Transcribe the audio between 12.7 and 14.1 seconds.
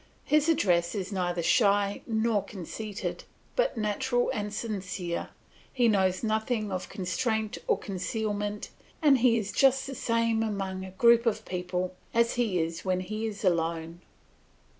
when he is alone.